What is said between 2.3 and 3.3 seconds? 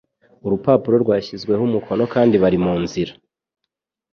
bari mu nzira